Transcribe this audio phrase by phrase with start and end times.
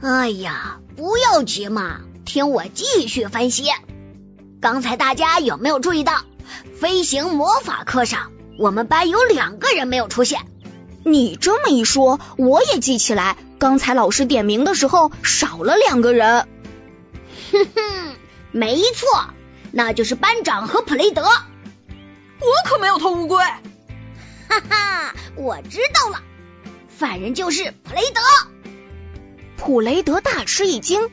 [0.00, 3.68] 哎呀，不要急嘛，听我继续分析。
[4.60, 6.22] 刚才大家有没有注意到，
[6.80, 10.42] 飞行魔法课上我们班有两个人没有出现？
[11.04, 16.46] 你这么一说，我也记起来，刚才老师点名的时候少了两个人。
[17.50, 18.16] 哼哼，
[18.52, 19.30] 没错，
[19.72, 21.22] 那就是班长和普雷德。
[21.22, 23.38] 我可没有偷乌龟。
[24.48, 26.22] 哈哈，我知道了，
[26.88, 28.20] 犯人就是普雷德。
[29.68, 31.10] 普雷德大吃一惊，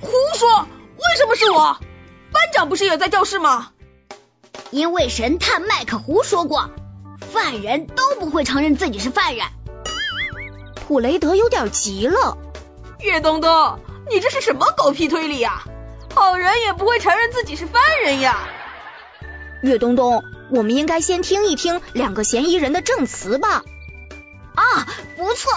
[0.00, 0.66] 胡说！
[0.96, 1.78] 为什么是我？
[2.32, 3.72] 班长不是也在教室吗？
[4.70, 6.70] 因为神探麦克胡说过，
[7.20, 9.44] 犯人都不会承认自己是犯人。
[10.88, 12.38] 普雷德有点急了。
[12.98, 13.78] 岳东东，
[14.10, 15.64] 你这是什么狗屁推理呀？
[16.14, 18.48] 好人也不会承认自己是犯人呀。
[19.62, 23.64] 岳东东，我们应该先听一听两个嫌疑人的证词吧。
[24.54, 24.88] 啊，
[25.18, 25.52] 不错。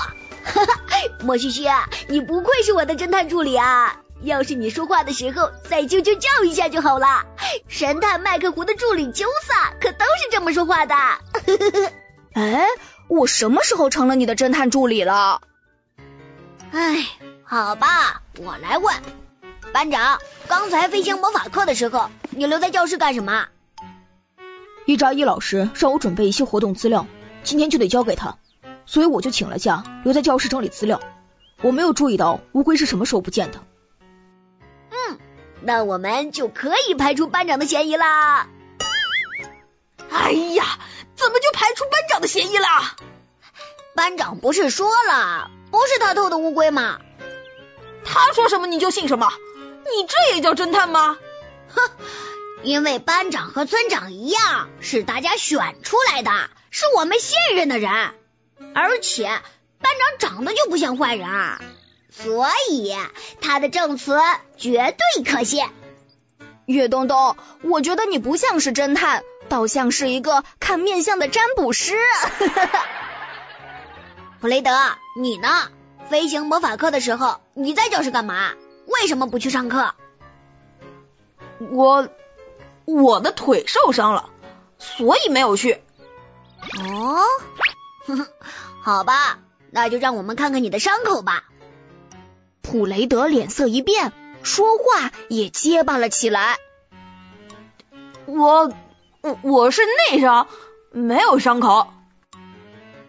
[0.45, 0.81] 哈哈，
[1.23, 1.67] 莫西西，
[2.07, 3.97] 你不愧是我的侦探助理啊！
[4.21, 7.25] 要是你说话的时候再啾啾叫一下就好了。
[7.67, 10.95] 神探麦克胡的助理纠萨可都是这么说话的。
[12.33, 12.67] 哎，
[13.09, 15.41] 我什么时候成了你的侦探助理了？
[16.71, 17.05] 哎，
[17.43, 18.95] 好吧，我来问
[19.73, 23.47] 班长，刚才飞行魔法课的时候，你留在教室干什么？
[24.85, 27.07] 伊扎伊老师让我准备一些活动资料，
[27.43, 28.37] 今天就得交给他。
[28.85, 30.99] 所以我就请了假，留在教室整理资料。
[31.61, 33.63] 我没有注意到乌龟是什么时候不见的。
[34.89, 35.17] 嗯，
[35.61, 38.47] 那我们就可以排除班长的嫌疑啦。
[40.09, 40.65] 哎呀，
[41.15, 42.95] 怎么就排除班长的嫌疑啦？
[43.95, 46.99] 班长不是说了，不是他偷的乌龟吗？
[48.03, 49.31] 他说什么你就信什么？
[49.85, 51.17] 你这也叫侦探吗？
[51.69, 51.91] 哼，
[52.63, 56.31] 因为班长和村长一样，是大家选出来的，
[56.71, 57.91] 是我们信任的人。
[58.73, 61.61] 而且班长长得就不像坏人啊，
[62.09, 62.95] 所以
[63.41, 64.17] 他的证词
[64.57, 65.65] 绝对可信。
[66.65, 71.95] 岳东东，我觉得你不像是侦探，倒像是一个看面相的占卜师。
[74.39, 74.71] 普雷德，
[75.19, 75.69] 你呢？
[76.09, 78.53] 飞行魔法课的时候你在教室干嘛？
[78.85, 79.93] 为什么不去上课？
[81.59, 82.09] 我
[82.85, 84.29] 我的腿受伤了，
[84.79, 85.81] 所以没有去。
[86.79, 87.23] 哦。
[88.83, 89.39] 好吧，
[89.71, 91.45] 那就让我们看看你的伤口吧。
[92.61, 96.57] 普雷德脸色一变，说话也结巴了起来。
[98.25, 98.71] 我
[99.21, 99.81] 我我是
[100.11, 100.47] 内伤，
[100.91, 101.93] 没有伤口。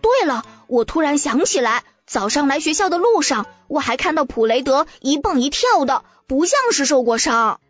[0.00, 7.60] 对了，我突然想起来，早上来学校的路上，我还看到普雷德一蹦一跳的，不像是受过伤。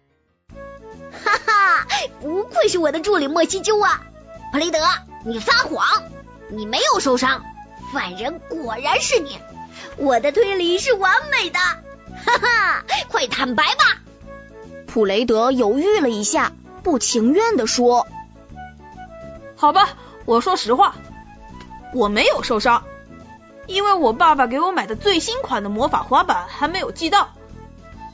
[1.24, 1.86] 哈哈，
[2.20, 4.02] 不愧是我的助理莫西鸠啊！
[4.52, 4.80] 普雷德，
[5.24, 5.84] 你撒谎。
[6.49, 7.43] 你没有受伤，
[7.93, 9.38] 犯人果然是你，
[9.97, 14.00] 我的推理是完美的，哈哈，快坦白吧！
[14.87, 16.53] 普雷德犹豫了一下，
[16.83, 18.06] 不情愿的说
[19.56, 19.88] ：“好吧，
[20.25, 20.94] 我说实话，
[21.93, 22.84] 我没有受伤，
[23.66, 27.31] 因为我爸爸给我买的最新款的魔法滑板还没有寄到，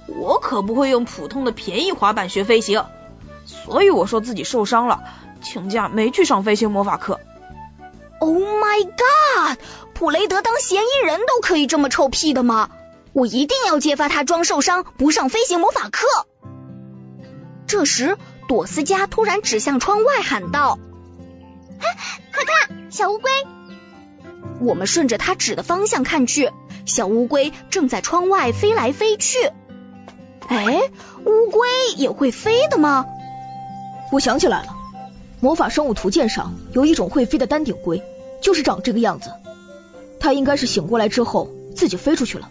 [0.07, 2.87] 我可不会用普通的便宜滑板学飞行，
[3.45, 5.03] 所以我说自己受伤了，
[5.43, 7.21] 请假没去上飞行魔法课。”
[8.21, 9.59] Oh my god！
[9.95, 12.71] 普雷德当嫌疑人都可以这么臭屁的吗？
[13.13, 16.07] 我一定要揭发他装受伤不上飞行魔法课。
[17.67, 18.17] 这时，
[18.47, 20.79] 朵斯加突然指向窗外喊道
[22.33, 23.31] ：“快看，小乌龟！”
[24.61, 26.53] 我们顺着他指的方向看去，
[26.85, 29.39] 小乌龟正在窗外飞来飞去。
[30.49, 30.91] 哎，
[31.25, 33.07] 乌龟也会飞的吗？
[34.13, 34.77] 我想起来了。
[35.41, 38.03] 魔法生物图鉴上有一种会飞的丹顶龟，
[38.41, 39.33] 就是长这个样子。
[40.19, 42.51] 他应该是醒过来之后自己飞出去了。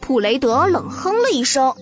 [0.00, 1.74] 普雷德冷哼了一声：“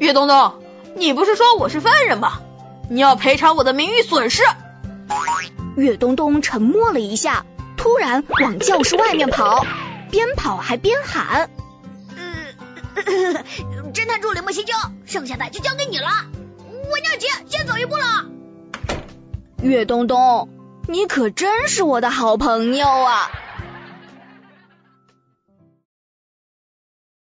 [0.00, 0.62] 岳东东，
[0.96, 2.40] 你不是说我是犯人吗？
[2.88, 4.42] 你要赔偿我的名誉损失。”
[5.76, 7.44] 岳东东沉默了一下，
[7.76, 9.64] 突然往教室外面跑，
[10.10, 11.50] 边跑还边喊
[12.16, 13.44] ：“嗯
[13.92, 14.74] 侦探助理莫西娇，
[15.04, 16.06] 剩下的就交给你了。
[16.68, 18.26] 我尿急，先走一步了。”
[19.62, 20.48] 岳东东，
[20.88, 23.45] 你可真是我的好朋友啊！